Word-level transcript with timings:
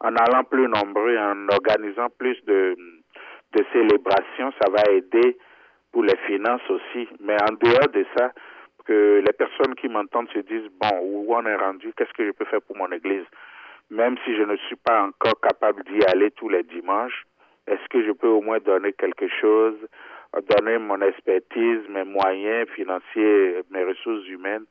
en 0.00 0.16
allant 0.16 0.44
plus 0.44 0.68
nombreux, 0.68 1.16
en 1.18 1.48
organisant 1.48 2.08
plus 2.18 2.42
de, 2.46 2.76
célébrations, 3.72 4.52
ça 4.60 4.70
va 4.70 4.90
aider 4.90 5.36
pour 5.92 6.04
les 6.04 6.16
finances 6.26 6.68
aussi. 6.70 7.08
Mais 7.20 7.36
en 7.42 7.52
dehors 7.52 7.88
de 7.92 8.04
ça, 8.16 8.32
que 8.86 9.22
les 9.24 9.32
personnes 9.32 9.74
qui 9.74 9.88
m'entendent 9.88 10.30
se 10.32 10.38
disent, 10.38 10.70
bon, 10.80 10.98
où 11.02 11.34
on 11.34 11.44
est 11.44 11.56
rendu, 11.56 11.92
qu'est-ce 11.96 12.12
que 12.14 12.26
je 12.26 12.32
peux 12.32 12.46
faire 12.46 12.62
pour 12.62 12.76
mon 12.76 12.90
église? 12.90 13.24
Même 13.90 14.16
si 14.24 14.34
je 14.36 14.42
ne 14.42 14.56
suis 14.56 14.76
pas 14.76 15.02
encore 15.02 15.38
capable 15.40 15.82
d'y 15.84 16.02
aller 16.04 16.30
tous 16.30 16.48
les 16.48 16.62
dimanches, 16.62 17.24
est-ce 17.66 17.86
que 17.90 18.04
je 18.04 18.12
peux 18.12 18.28
au 18.28 18.40
moins 18.40 18.58
donner 18.58 18.92
quelque 18.92 19.28
chose, 19.40 19.76
donner 20.56 20.78
mon 20.78 21.00
expertise, 21.02 21.80
mes 21.88 22.04
moyens 22.04 22.68
financiers, 22.70 23.60
mes 23.70 23.84
ressources 23.84 24.26
humaines 24.28 24.64